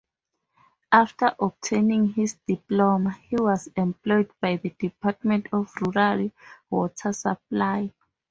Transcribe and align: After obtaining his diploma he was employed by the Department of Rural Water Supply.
After 0.91 1.35
obtaining 1.39 2.13
his 2.13 2.35
diploma 2.47 3.11
he 3.27 3.35
was 3.35 3.67
employed 3.75 4.31
by 4.41 4.55
the 4.57 4.69
Department 4.71 5.45
of 5.53 5.71
Rural 5.79 6.31
Water 6.71 7.13
Supply. 7.13 7.93